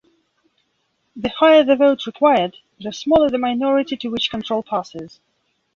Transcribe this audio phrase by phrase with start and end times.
[1.15, 5.19] The higher the vote required, the smaller the minority to which control passes.